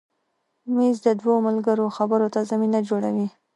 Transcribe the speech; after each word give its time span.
مېز 0.75 0.97
د 1.05 1.07
دوو 1.19 1.33
ملګرو 1.47 1.85
خبرو 1.97 2.27
ته 2.33 2.39
زمینه 2.51 2.79
جوړوي. 2.89 3.27